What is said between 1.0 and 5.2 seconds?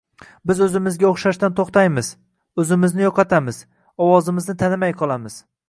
o‘xshashdan to‘xtaymiz, o‘zimizni yo‘qotamiz, ovozimizni tanimay